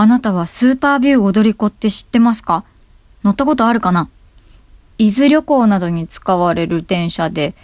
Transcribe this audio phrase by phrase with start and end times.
[0.00, 2.62] あなたはスーパービュー踊り子って知ってますか？
[3.24, 4.08] 乗ったことあるかな？
[4.96, 7.56] 伊豆旅行などに使われる電車で、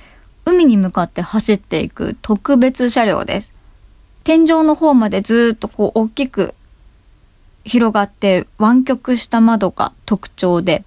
[0.45, 3.53] 海に向かって走っていく特別車両です。
[4.25, 6.57] 天井の方までずっとこう大きく
[7.63, 10.85] 広がって湾曲した窓が特徴で、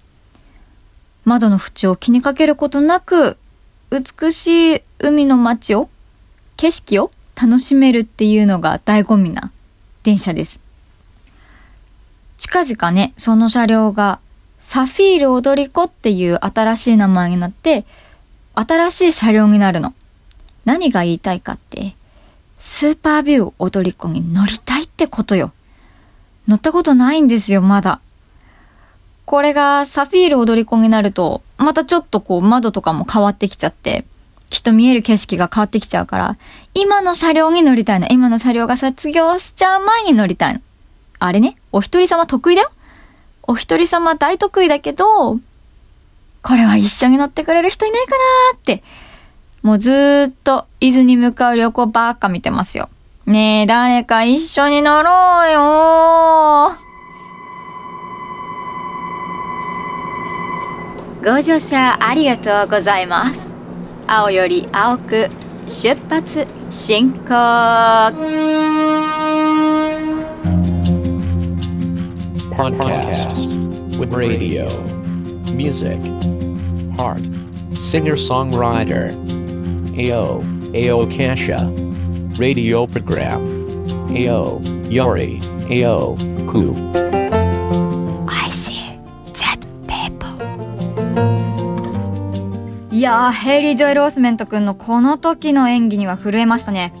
[1.24, 3.38] 窓の縁を気にかけることなく、
[3.90, 5.88] 美しい海の街を、
[6.58, 7.10] 景色を
[7.40, 9.50] 楽しめるっていうのが醍醐味な
[10.02, 10.60] 電車です。
[12.38, 14.20] 近々ね、その車両が
[14.60, 17.84] サフィール踊り子っていう新しい名前になって、
[18.54, 19.92] 新しい車両になるの。
[20.64, 21.94] 何が言いたいかって、
[22.58, 25.52] スーパービュー踊り子に乗りたいってことよ。
[26.46, 28.00] 乗ったことないんですよ、まだ。
[29.26, 34.04] これがサフィール踊り子になると、またちょっとこう窓とかも変わってきちゃって、
[34.48, 36.36] きっと見える景色が変わってきちゃうから、
[36.72, 38.06] 今の車両に乗りたいの。
[38.08, 40.60] 今の車両が卒業しちゃう前に乗りたいの。
[41.18, 42.70] あれね、お一人様得意だよ。
[43.42, 45.38] お一人様大得意だけど、
[46.42, 48.12] これは一緒に乗ってくれる人いないか
[48.52, 48.82] なって、
[49.62, 52.88] もうずっと伊豆に向かう旅行ばっか見てますよ。
[53.26, 56.72] ねえ、誰か一緒に乗ろうよ
[61.20, 63.38] ご乗車ありがとうございます。
[64.06, 65.28] 青より青く
[65.82, 66.46] 出発
[66.86, 69.27] 進行。
[72.58, 73.46] Podcast
[73.98, 74.66] with radio,
[75.54, 76.00] music,
[76.98, 77.22] heart,
[77.74, 79.14] singer-songwriter,
[79.96, 80.42] AO,
[80.74, 81.88] AO Kasha.
[82.38, 83.40] radio program.
[84.10, 86.74] AO, Yori, AO, Ku.
[88.26, 88.98] I see
[89.34, 90.28] that people.
[92.90, 96.92] いやー、ヘイリー・ジョエル・オスメント君のこの時の演技には震えましたね。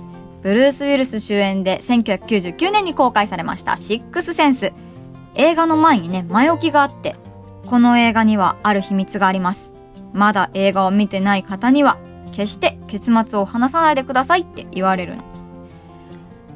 [0.42, 4.72] ブルース・ウィルス主演で1999年に公開されましたシックスセンス。
[5.38, 7.14] 映画の前にね、前置きがあって、
[7.64, 9.72] この映画にはある秘密があります。
[10.12, 11.96] まだ映画を見てない方には
[12.32, 15.22] 決して結末を話さないでくださいって言われるの。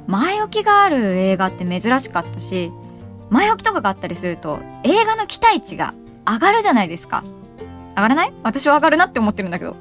[0.09, 2.73] 前置きがある映画って珍しかったし、
[3.31, 5.95] 前置きとかがあったりすると映画の期待値が
[6.27, 7.23] 上がるじゃないですか。
[7.95, 8.33] 上がらない？
[8.43, 9.77] 私は上がるなって思ってるんだけど。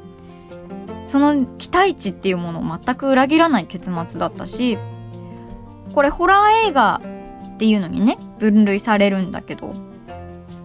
[1.07, 4.77] その期待値っていうものを全く裏切らない結末だったし、
[5.95, 7.01] これホラー映画
[7.61, 9.71] っていうのにね、分類されるんだけど、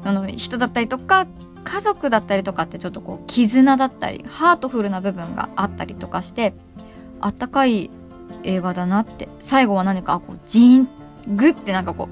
[0.02, 1.26] あの人だったりとか
[1.62, 6.54] 家族だったりとかってちょっとこう絆だったりハートフルな部分があったりとかして
[7.20, 7.90] あったかい
[8.44, 9.28] 映画だなって。
[9.40, 10.88] 最後は何かこうジーン
[11.36, 12.08] グッてなんかこ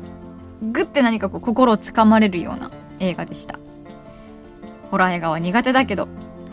[0.62, 3.58] うグッて何かこう心をつかまれるような映画でした。
[4.90, 6.08] ホラー映画は苦手だけど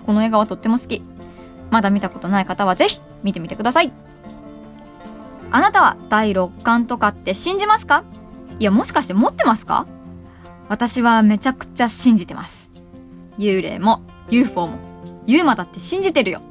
[0.06, 1.04] この映画はとっても好き。
[1.70, 3.92] まだ見たことない方はぜひ見てみてください。
[5.54, 8.06] あなたは第6巻とかって信じますか？
[8.62, 9.88] いやもしかして持ってますか？
[10.70, 12.70] 私はめちゃくちゃ信じてます
[13.40, 14.78] 幽霊も UFO も
[15.26, 16.44] ユーマだって信じてるよ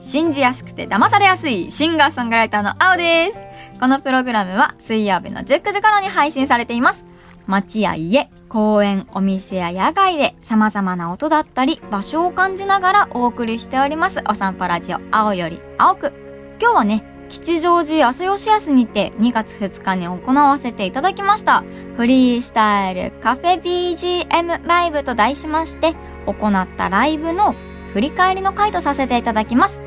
[0.00, 3.38] 信じやすくて騙されやすいシンガーソングライターの青です。
[3.78, 7.04] このプログラムは水曜日の19時頃に配信されています。
[7.46, 16.12] 街や家、公園、お店や野外で様々な音だったり場所を感じながらお送りしておりますお散歩ラジオ青より青く。
[16.60, 21.64] 今日はね、吉祥寺朝吉安にて2月2日に行わせていただきました
[21.96, 25.94] フリースタイルカフェ BGM ライブと題しまして
[26.26, 27.54] 行ったライブの
[27.92, 29.80] 振り返りの回とさせていただきます。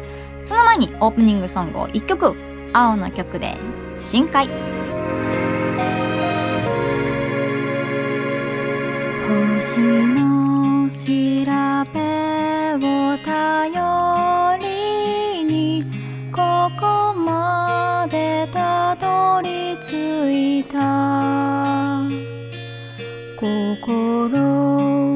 [0.46, 2.34] その前にオープニングソングを1曲、
[2.72, 3.58] 青の曲で
[4.00, 4.48] 深海。
[9.28, 11.04] 星の調
[11.92, 12.00] べ
[12.76, 14.87] を頼り
[16.38, 22.04] ここまでたどり着いた。
[23.36, 25.07] 心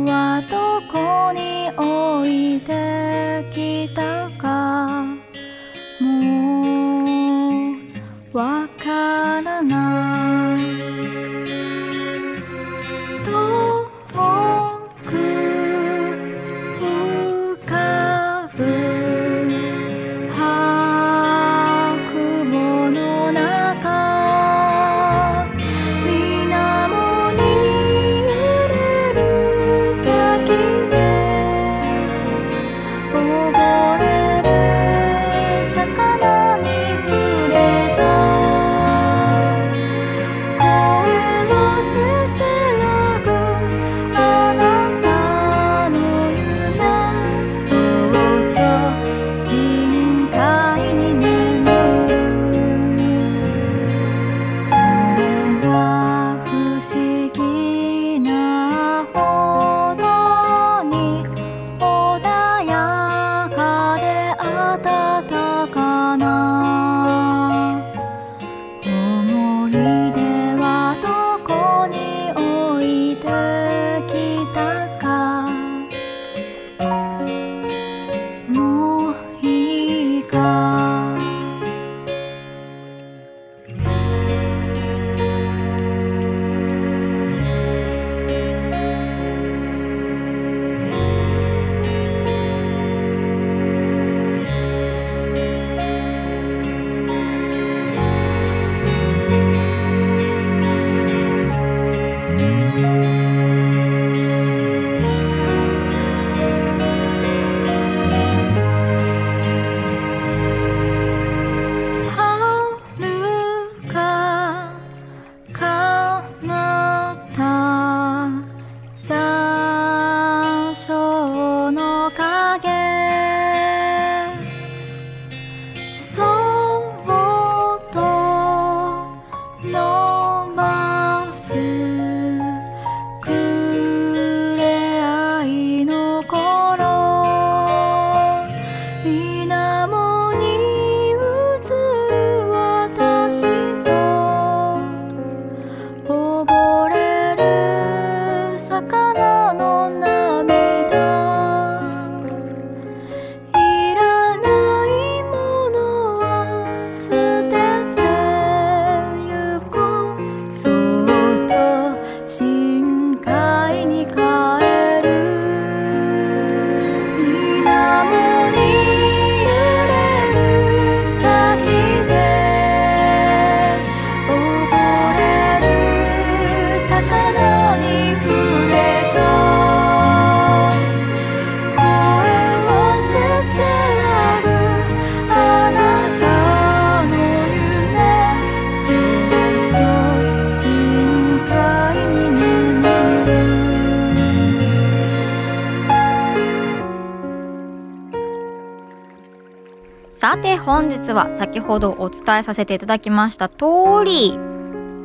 [200.21, 203.65] さて本日は先ほどお伝えさせていただきました通
[204.05, 204.37] り、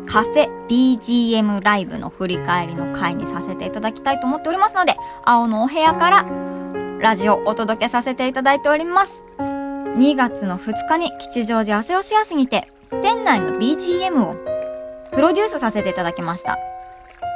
[0.05, 6.27] カフェ BGM ライブの振り返りの回にさせていただきたいと思っておりますので、青のお部屋から
[7.01, 9.25] ラジオをお届けさせていただいております。
[9.39, 14.35] 2月の2日に吉祥寺汗をしやすぎて、店内の BGM を
[15.13, 16.59] プロデュースさせていただきました。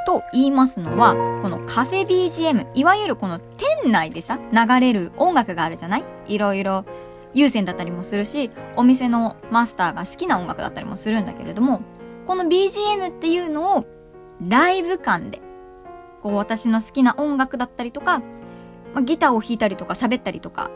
[0.05, 6.03] と言いますのは、このカフェ BGM、いわゆるこの店内でさ、流れる音楽があるじゃない？
[6.27, 6.85] いろいろ
[7.33, 11.81] 優先だったりもするし、お店のマスターが好きな音楽だったりもするんだけれども、
[12.27, 13.85] この BGM っていうのを
[14.47, 15.41] ライブ感で、
[16.21, 18.19] こう私の好きな音楽だったりとか、
[18.93, 20.71] まあ、ギターを弾いたりとか喋ったりとか、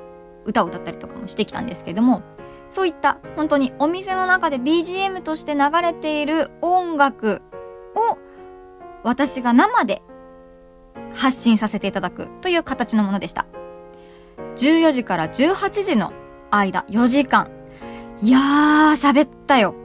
[0.45, 2.21] 歌を歌ったりとかもしてきたんですけれども、
[2.69, 7.41] そういった本当にお店の中で BGM として流れている音楽
[7.95, 8.17] を
[9.03, 10.01] 私が生で
[11.13, 13.45] 発信させていただくという形のものでした。
[14.55, 16.13] 14時から18時の
[16.51, 17.49] 間4時間。
[18.21, 19.75] いやー、喋ったよ。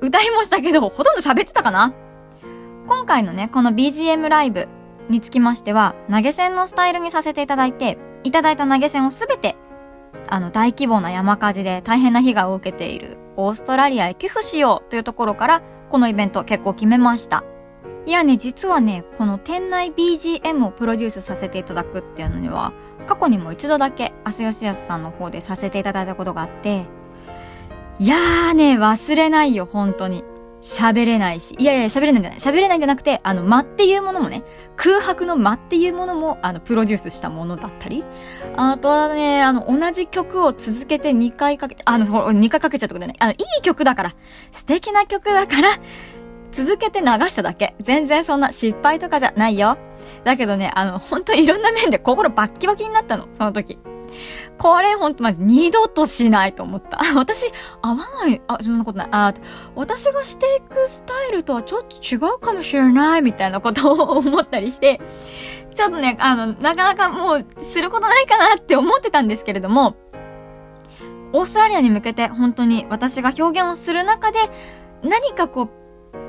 [0.00, 1.94] 歌いもしたけど、ほとんど喋ってたかな？
[2.88, 4.68] 今回のね、この BGM ライブ
[5.08, 9.56] につきましては、投げ銭のスタイルにさせていただいて、いただいた投げ銭をすべて、
[10.28, 17.44] あの、大規模な山火事で大変な被害を受けているオーストラリアへ寄付しようというところから、このイベント結構決めました。
[18.04, 22.72] いやね、実はね、この店内 BGM をプロデュースさせていただくっていうのには、
[23.06, 26.86] 過去にも一度だけ、アセヨシヤスさんの方でさせていただいたことがあって、
[27.98, 30.24] いやーね、忘れないよ、本当に。
[30.62, 31.56] 喋れないし。
[31.58, 32.38] いやいや、喋れないんじゃない。
[32.38, 34.44] 喋れないんじゃなくて、あの、間っていうものもね、
[34.76, 38.04] 空白の間っていうものも、あの、プロデュースしたものだったり。
[38.56, 43.14] あとはね、あの、同じ曲を続けて2回かけ、あの、2回かけちゃったことね。
[43.18, 44.14] あの、いい曲だから、
[44.52, 45.68] 素敵な曲だから、
[46.52, 47.74] 続けて流しただけ。
[47.80, 49.78] 全然そんな失敗とかじゃないよ。
[50.24, 53.78] だけどね、あの、本当にいろんな面で心バッキバキになったの、その時。
[54.58, 56.98] これほんとまず二度としないと思った。
[57.16, 59.08] 私、合わない、あ、そんなことない。
[59.10, 59.34] あ、
[59.74, 65.00] 私がしていくスタイルとはちょっと違うかもしれないみたいなことを思ったりして、
[65.74, 69.96] ちょっとね、あの、なかなかもうすることないかなって思ってたんですけれども、
[71.32, 74.38] オーストラリアに向けて本当に私が表現をする中で
[75.02, 75.81] 何かこう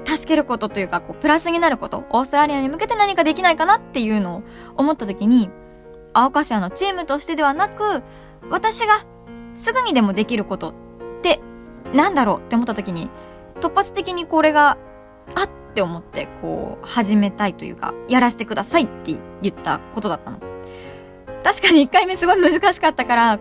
[0.06, 4.44] 助けることというか、こう、プラスになること、オーストラリアに向けて何かできないかなっていうのを
[4.78, 5.50] 思った時に、
[6.14, 8.04] 青カシアのチームとしてではなく、
[8.50, 9.06] 私が
[9.56, 10.74] すぐにでもできることっ
[11.22, 11.40] て
[11.94, 13.10] なんだろうって思った時に、
[13.62, 14.78] 突発的にこれが、
[15.36, 20.40] あって思って、こう、始めたいというか、やらせてくださいって言ったことだったの。
[21.44, 23.40] 確かに1回目すごい難しかったから、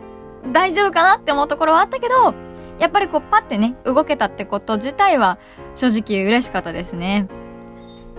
[0.53, 2.35] 大丈夫かなって思うところはあったけど、
[2.79, 5.39] やっぱりこうパッてね、動けたってこと自体は
[5.75, 7.29] 正直嬉しかったですね。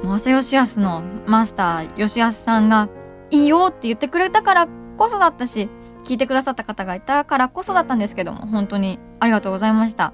[0.03, 2.89] 正義康のマスター、吉安さんが
[3.29, 4.67] いいよって言ってくれたから
[4.98, 5.69] こそだったし、
[6.03, 10.13] 聞いてくださった方がいたからこそだったんですけども、本当にありがとうございました。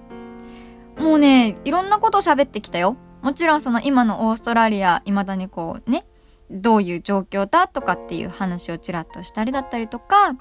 [0.97, 2.97] もうね、いろんなことを喋ってきたよ。
[3.21, 6.05] もちろんその今のオーストラリア、未だにこうね、
[6.51, 10.35] どういう状況だとかっていう話をちらっとしたりだったりとか、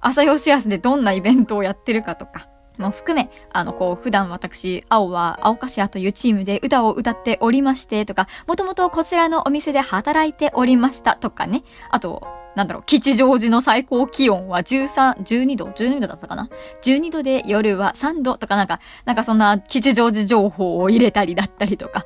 [0.00, 11.64] 朝吉安でどんなイベントをやってるかとか、も含め、あの、こう、普段私、青は、青かしやというチームで歌を歌っておりましてとか、もともとこちらのお店で働いておりましたとかね。
[11.90, 16.48] あと、なんだろう、吉祥寺の最高気温は13、12度 ?12 度だったかな
[16.82, 22.04] ?12 度で夜は3度とかなんか、なんかそんな吉祥寺情報を入れたりだったりとか。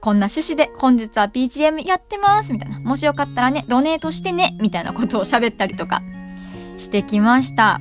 [0.00, 2.78] こんな趣旨で本日は BGM やってますみたいな。
[2.80, 6.02] もしよかったらね、ドネートしてねみたいなことを喋ったりとか
[6.78, 7.80] してきました。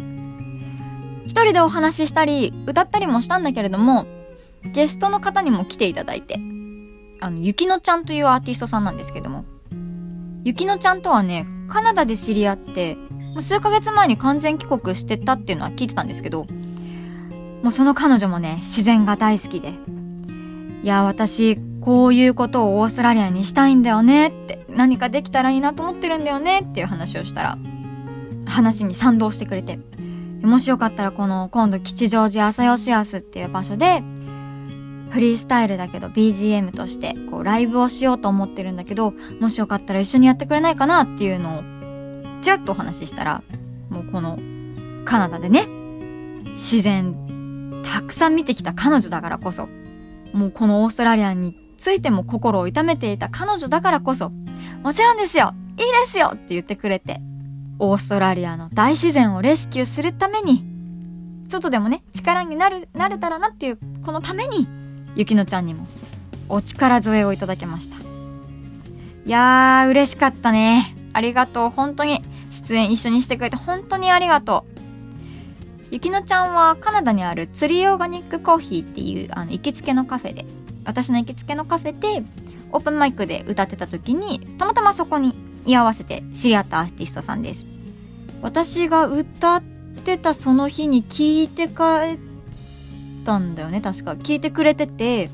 [1.27, 4.05] 一人でお話ししたり、歌ったりもしたんだけれども、
[4.73, 6.39] ゲストの方にも来ていただいて、
[7.19, 9.45] あの、ゆきのちゃんというアーティストさんなんですけども、
[10.43, 16.45] ゆきのちゃんとはね、カナダで知り合って、もう数ヶ月前に完全帰国してたっていうのは聞いてたんですけど、
[17.61, 19.73] もうその彼女もね、自然が大好きで、
[20.83, 27.57] いや、私、こういうことをオーストラリアにしたいんだよねって、何かできたらいいなと思ってるんだよねっていう話をしたら、
[28.45, 29.79] 話に賛同してくれて、
[30.41, 34.01] もしよかったらこの今度吉祥寺朝吉安っていう場所で
[35.09, 43.43] フリースタイルだけど BGM としてこうライブをしようと思ってるんだけどもしよかったら一緒にやってくれないかなっていうのをちらっとお話ししたら
[43.89, 44.37] もうこの
[45.05, 45.65] カナダでね
[46.53, 49.67] 自然たくさん見てきた彼女だからこそ
[50.33, 54.31] もうこのオーストラリアについても心を痛めていた彼女だからこそ
[54.83, 57.21] もちろんですよいいですよって言ってくれて
[57.79, 60.65] オーストラリアの大自然をレスキューするために、
[61.47, 64.67] ちょっとでもね、力になる、なれたらなっていう、このために、
[65.15, 65.87] ゆきのちゃんにも、
[66.49, 67.97] お力添えをいただけました。
[67.97, 70.95] いやー、嬉しかったね。
[71.13, 71.69] ありがとう。
[71.69, 74.65] 本当に、出演一緒にしてくれて本当にありがと
[75.91, 80.45] ゆきのちゃんはカナダにあるツリーオーガニックコーヒーっていうあの行きつけのカフェで
[80.85, 82.23] 私の行きつけのカフェで
[82.71, 85.35] オープンマイクで歌ってた時にたまたまそこに
[85.67, 87.65] 居合わせて知り合ったアーティストさんです。
[88.41, 89.61] 私が歌っ
[90.03, 92.19] てたその日に聞いて帰っ
[93.25, 93.81] たんだよね。
[93.81, 94.13] 確か。
[94.13, 95.29] 聞いてくれてて。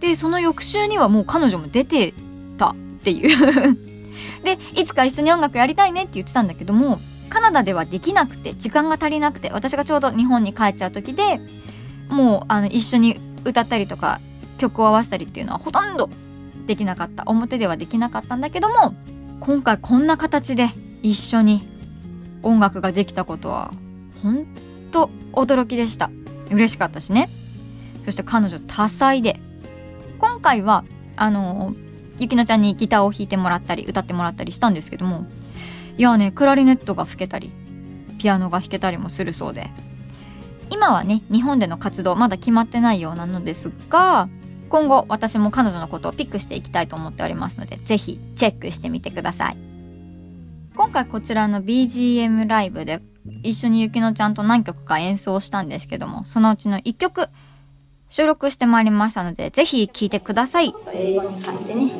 [0.00, 2.12] でその翌週にはもう彼女も出て
[2.58, 3.78] たっていう。
[4.44, 7.00] でいつか一緒に音楽やりたいねって言ってたんだけども
[7.30, 11.40] カナダではできなくて時間が足りなくて私がちょうど日本に帰っちゃう時で
[12.10, 14.20] もうあの一緒に歌ったりとか
[14.58, 16.10] 曲を合わせたりっていうのはほとんど
[16.66, 17.24] できなかった。
[17.26, 18.94] 表ではできなかったんだけども
[19.40, 20.68] 今回こんな形で
[21.02, 21.66] 一緒に
[22.42, 23.72] 音楽ができたことは
[24.22, 24.46] 本
[24.90, 26.10] 当驚きでした。
[26.50, 27.28] 嬉しかったしね。
[28.04, 29.38] そして彼女多彩で。
[30.18, 30.84] 今回は
[31.16, 31.74] あの
[32.18, 35.26] ゆきのちゃんにギターを弾いてもらったり歌ってもらったりしたんですけども。
[35.96, 37.52] いやねクラリネットが吹けたり
[38.18, 39.68] ピアノが弾けたりもするそうで。
[40.70, 44.28] 今はね日本での活動まだ決まってないようなのですが
[44.74, 49.56] 今後私も彼女のことをピックしていきたいと思っておりますのでぜひチェックしてみてください。
[50.74, 53.00] 今回こちらの BGM ライブで
[53.44, 57.28] 一緒にゆきのちゃんと何曲か演奏したんですけどもそのうちの1曲
[58.08, 60.74] 収録してまいりましたのでぜひ聴いてください。
[60.92, 61.92] 英語に変えてね。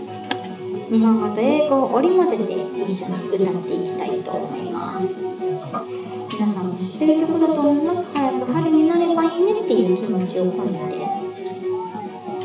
[0.91, 5.25] 日本語と英語を織り交ぜて一緒に歌っていきたいと思います。
[6.37, 8.13] 皆さんも知ってる曲だと思います。
[8.17, 11.24] 早く春になればいいねっていう気持ちを込めて。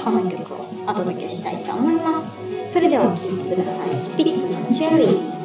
[0.03, 2.73] この曲をお届けしたいと思います。
[2.73, 3.95] それでは聴いてください。
[3.95, 5.38] スピリッツのチェリー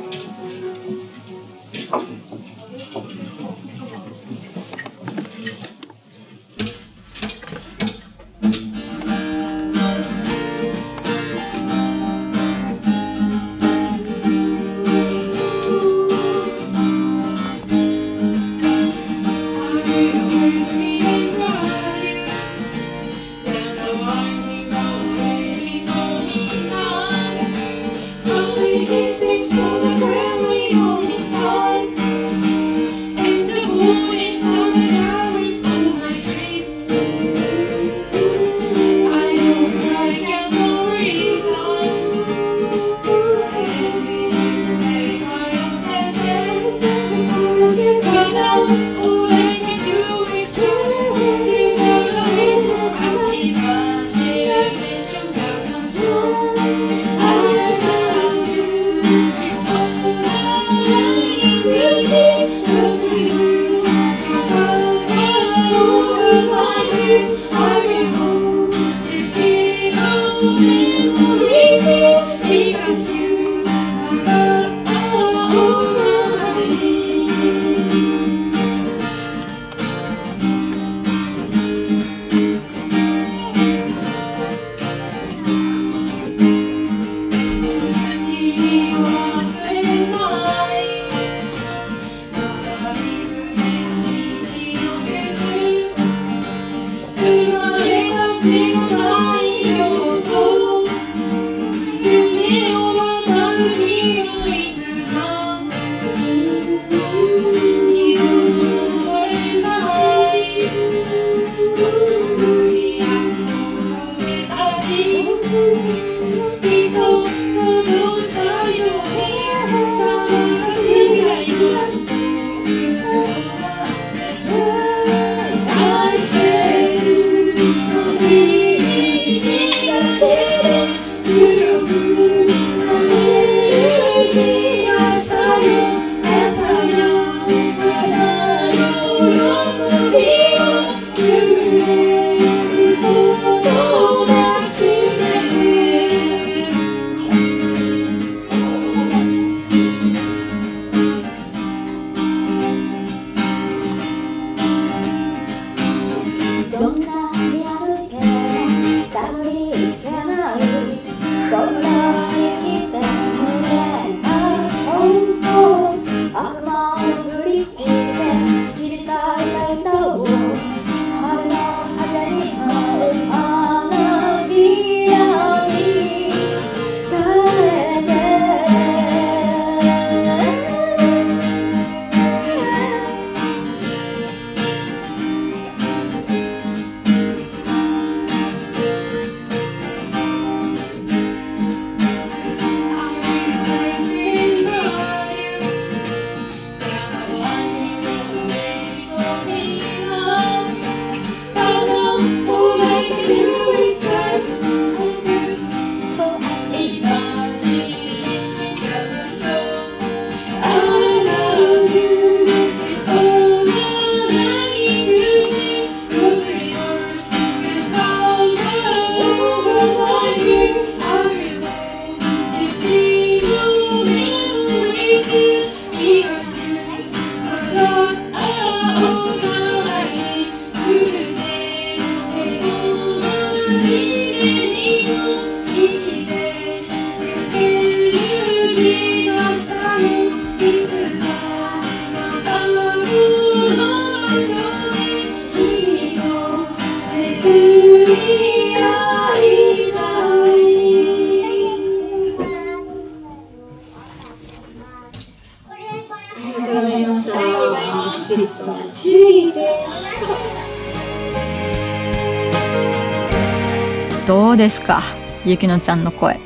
[264.65, 265.03] ですか？
[265.45, 266.41] ゆきのちゃんの声。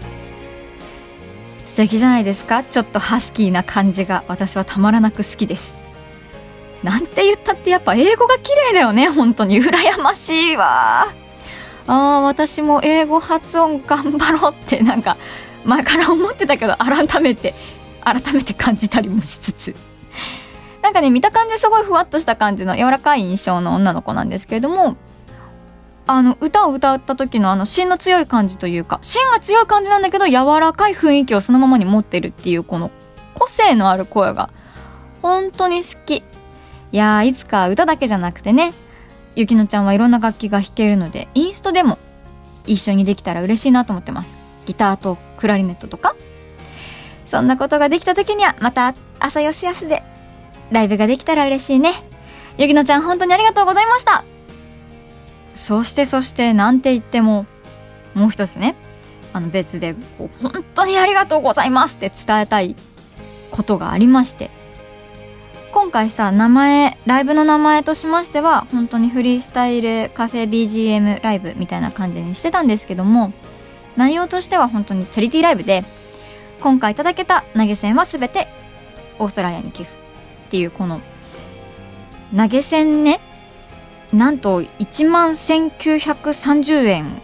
[1.69, 2.65] 素敵じゃないですか？
[2.65, 4.25] ちょっとハスキーな感じが。
[4.27, 5.73] 私はたまらなく好きです。
[6.83, 9.09] なんて言ったってやっぱ英語が綺麗だよね？
[9.09, 9.61] 本当に。
[9.61, 11.07] 羨ましいわ。
[11.07, 14.81] あー私も英語発音頑張ろうって。
[14.81, 15.17] なんか
[15.65, 17.55] 前から思ってたけど改めて
[18.03, 19.77] 改めて感じたりもしつつ。
[20.83, 24.97] なんかね見た感じすごいふわっとした感じの柔らかい印象の女の子なんですけれども
[26.09, 32.91] あの歌を歌った時のあの芯の強い感じというか芯が強い感じなんだけど柔らかい雰囲気をそのままに持ってるっていうこの
[33.35, 34.51] 個性のある声が
[35.23, 36.17] 本当に好き。
[36.17, 38.73] いやーいつか歌だけじゃなくてね
[39.37, 41.99] ゆきのちゃんはいろんな楽器が弾けるのでインストでも
[42.67, 44.37] 一緒にできたら嬉しいなと思ってます。
[44.65, 46.17] ギターとクラリネットとか。
[47.27, 50.03] そんなことができた時にはまた朝よしやすで
[50.71, 51.93] ライブができたら嬉しいね。
[52.57, 54.25] ゆきのちゃん本当にありがとうございました。
[55.59, 57.45] そしてそしてなんて言っても
[58.15, 58.77] もう一つね
[59.33, 62.77] あの別でこう本当にありがとうございますって伝えたい
[63.51, 64.51] ことがありまして
[65.73, 73.33] 今回さ名前ライブの名前としましては本当にフリースタイルカフェ BGM ライブみたいな感じにしてたんですけども
[73.97, 75.83] 内容としては本当にチャリティーライブで
[76.61, 78.47] 今回いただけた投げ銭は全て
[79.19, 79.93] オーストラリアに寄付
[80.47, 81.01] っていうこの
[82.35, 83.21] 投げ銭ね
[84.13, 87.23] なんと1万1930円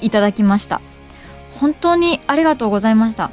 [0.00, 0.80] いただきました。
[1.54, 3.30] 本当にありがとうございました。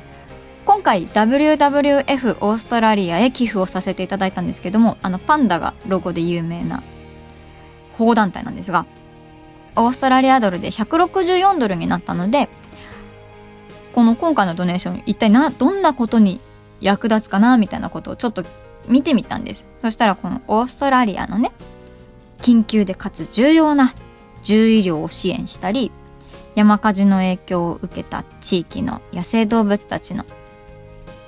[0.68, 6.84] 今回 WWF オーストラリアへ寄付をさせていただいたんですけどもあのパンダがロゴで有名な
[7.94, 8.86] 保護団体なんですが
[9.78, 12.50] オーストラリアドルで164ドルになったので
[13.94, 16.42] この今回のドネーション一体などんなことに
[16.82, 18.44] 役立つかなみたいなことをちょっと
[18.90, 19.66] 見てみたんです。
[19.82, 21.52] そしたらこのオーストラリアのね
[22.42, 23.94] 緊急でかつ重要な
[24.44, 25.92] 獣医療を支援したり
[26.56, 30.26] 山火事の影響を受けた地域の野生動物たちの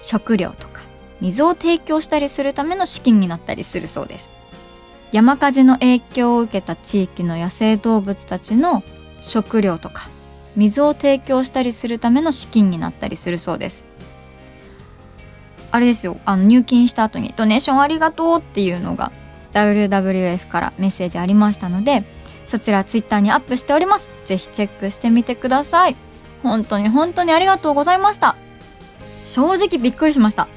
[0.01, 0.81] 食料とか
[1.21, 4.29] 水を提供したりするための資金になったりするそうです。
[5.11, 8.83] 山火事の影響を受けた地域の野生動物たちの
[9.19, 10.07] 食料とか
[10.55, 13.85] 水を提供したりするための資金になったりするそうです。
[15.71, 19.11] あれですよあの入金した後に「ドネーションありがとう」っていうのが
[19.53, 22.03] WWF からメッセージありましたので
[22.47, 24.09] そちらツイッターにアップしております。
[24.25, 25.95] ぜひチェックしてみてください。
[26.41, 28.35] 本当に本当にありがとうございました。
[29.25, 30.47] 正直びっくりしました。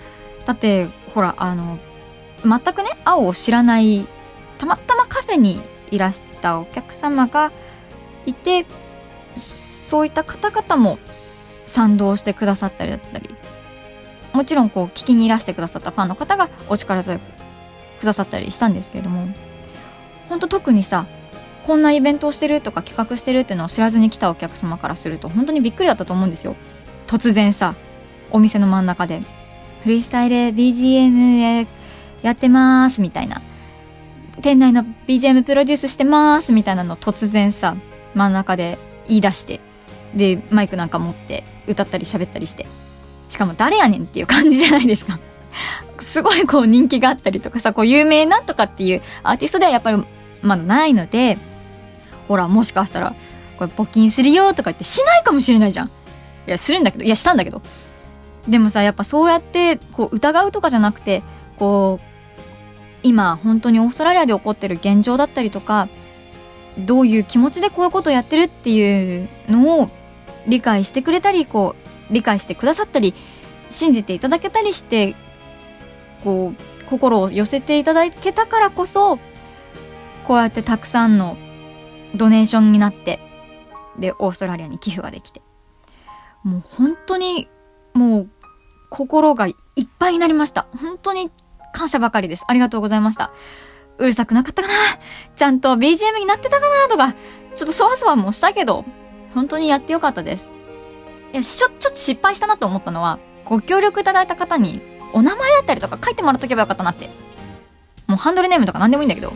[0.47, 1.79] だってほらあの
[2.45, 4.07] 全くね青を知らない
[4.59, 7.53] たまたまカフェにいらしたお客様が
[8.27, 8.67] いて
[9.35, 10.99] そういった方々も
[11.67, 13.35] 賛同してくださったりだったり
[14.33, 17.19] もちろんこう聞きにいらしてくださったファンの方がお力添え
[18.03, 19.29] くださったりしたんですけれども
[20.29, 21.07] 本当特にさ
[21.65, 26.57] こんなイベントをしてるとか企画してるっていうのを知らずに来たお客様からすると本当にびっくりだったと思うんですよ。
[27.07, 27.75] 突然さ
[28.31, 29.21] お店の真ん中で
[29.85, 31.67] フリースタイル BGM
[32.23, 33.41] やってますみたいな。
[34.41, 37.77] 店内の BGM プロデュースしてますみたいなの突然さ
[38.15, 39.61] 真ん中で言い出して
[40.15, 42.67] でマイクなんか持って歌ったり喋ったりして。
[43.29, 45.19] しかも誰やねんっていう感じじゃないですか。
[46.01, 50.05] すごいこう人気があったりとかさこう有名なとかっていうアーティストではやっぱり
[50.43, 51.39] まだないので
[52.29, 53.15] ほらもしかしたら
[53.59, 55.87] これ募金するよとか言ってしないかもしれないじゃん。
[55.87, 55.91] い
[56.47, 57.63] やするんだけどいやしたんだけど。
[58.49, 61.23] でもさやっぱそうやってこう疑うとかじゃなくて
[61.59, 62.05] こう
[63.05, 65.89] 今本当にオーストラリアで起こってる現状だったりとか
[66.79, 69.91] どういう気持ちでこういうことをやってるっていうのを
[70.49, 71.77] 理解してくれたりこ
[72.11, 73.15] う理解してくださったり
[73.71, 75.15] 信じていただけたりして
[76.25, 79.19] こう心を寄せていただけたからこそ
[80.27, 81.37] こうやってたくさんの
[82.15, 83.21] ドネーションになって
[83.99, 85.43] でオーストラリアに寄付ができて。
[86.45, 87.49] もう本当に
[87.95, 88.31] もう
[88.91, 89.55] 心がいっ
[89.99, 90.67] ぱいになりました。
[90.77, 91.31] 本当に
[91.73, 92.45] 感謝ばかりです。
[92.49, 93.33] ありがとうございました。
[93.99, 94.75] うるさくなかったかな？
[95.37, 96.89] ちゃんと BGM になってたかな？
[96.89, 97.13] とか
[97.57, 98.85] ちょっとそわそわもしたけど
[99.35, 100.51] 本当にやってよかったです。
[101.33, 104.83] いやちょちょっと失敗したなと思ったのはご協力いただいた方に
[105.13, 107.09] お名前だったりとか書いてもらっとけばよかったなって。
[108.07, 109.33] もうハンドルネームとか何でもいいんだけど。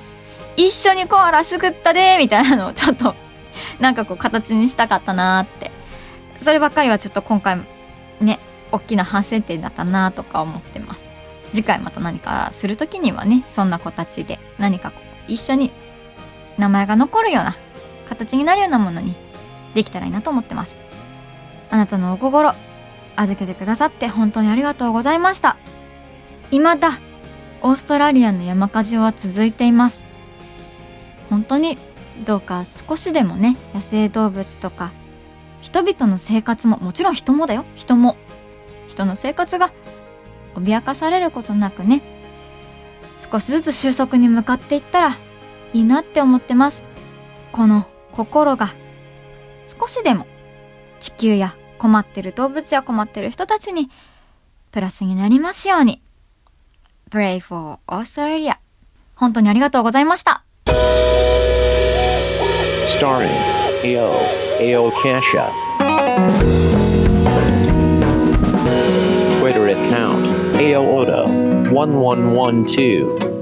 [0.57, 3.15] 一緒にコアラすぐったでみたいなのをちょっと
[3.79, 5.71] なんかこう形にしたかったなって。
[6.39, 7.59] そればっかりはちょっと今回
[8.21, 8.39] ね
[8.73, 11.05] 大きな反省点だったなとか思ってます。
[11.53, 15.71] 次回また何かする時にはねそんな子たちで何かこう一緒に
[16.59, 17.57] 名前が残るような
[18.09, 19.15] 形になるようなものに
[19.75, 20.77] できたらいいなと思ってます。
[21.71, 22.55] あなたのお心。
[23.17, 25.57] 預けてくださって本当にありがとうございました。
[26.51, 26.99] 未だ
[27.63, 30.01] オーストラリアの山火事は続いています。
[31.31, 31.79] 本当に
[32.25, 34.93] どうか少しでもね野生動物とか
[35.61, 37.65] 人々の生活ももちろん人もだよ。
[37.75, 38.17] 人も。
[38.89, 39.73] 人の生活が
[40.55, 42.01] 脅かされることなくね
[43.31, 45.19] 少しずつ収束に向かっていったら
[45.73, 46.83] いいなって思ってます。
[47.53, 48.73] この心が
[49.81, 50.27] 少しでも
[51.01, 53.91] 地球や困ってる動物や困ってる人たちに
[54.73, 56.03] プラスになりますように
[57.11, 58.57] Pray for Australia
[59.15, 60.45] 本当にありがとうございました
[62.99, 63.29] Starring
[63.85, 65.53] AO AO Kasha.
[69.39, 70.25] Twitter account
[70.57, 71.27] AO Odo
[71.71, 73.36] 1112.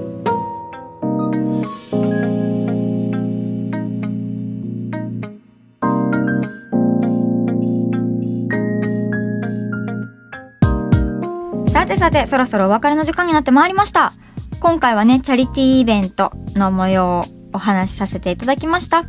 [11.84, 14.14] さてさて、そろそろお別れの時間になってまいりました。
[14.60, 19.04] 今回はね、チャリティーイベントの模様をお話しさせていただきました。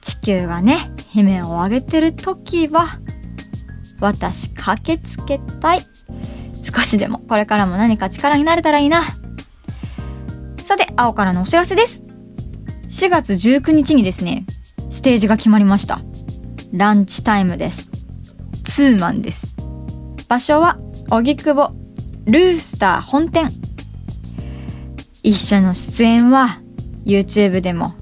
[0.00, 0.78] 地球がね、
[1.14, 2.98] 悲鳴を上げてる時は、
[4.00, 5.82] 私駆けつけたい。
[6.74, 9.02] 少しでもこれからも何か力になれたらいいな。
[10.64, 12.02] さて、青からのお知らせです。
[12.88, 14.46] 4月19日にですね、
[14.88, 16.00] ステージが決まりました。
[16.72, 17.90] ランチタイムです。
[18.64, 19.54] ツーマンです。
[20.30, 20.78] 場所は、
[21.10, 21.74] 荻窪、
[22.26, 23.50] ルースター本店。
[25.22, 26.60] 一緒の出演は、
[27.04, 27.94] YouTube でも、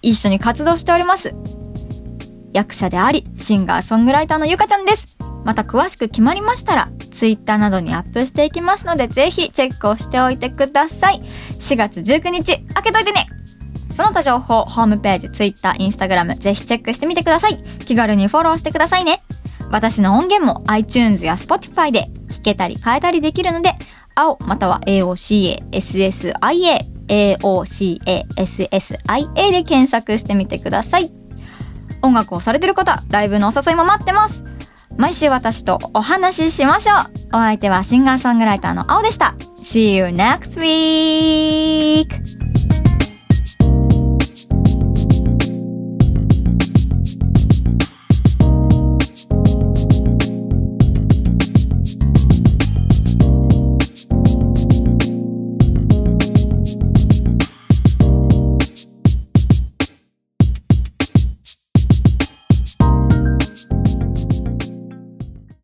[0.00, 1.34] 一緒に活動しております。
[2.52, 5.16] 役者であり、シンガーソングライターのゆかちゃんです。
[5.44, 11.22] また詳しく決まりましたら、Twitter などにアップしていきますので、ぜひチェックをしておいてください。
[11.58, 13.28] 4月19日、開けといてね
[13.92, 17.62] その他情報、ホームページ、Twitter、Instagram、ぜひチェックしてみてください。
[17.86, 19.20] 気軽にフォローしてくださいね。
[19.70, 23.74] 私の音源も iTunes や Spotify で聞けたり変えたりできるので、
[24.14, 31.10] 青または AOCA、SSIA、AOCA、SSIA で検索してみてください。
[32.02, 34.42] 音楽をされてる方、ライブのお誘いも待ってます。
[34.96, 36.96] 毎週私とお話ししましょう。
[37.28, 39.34] お相手はシンガーソングライターの青でした。
[39.64, 42.51] See you next week!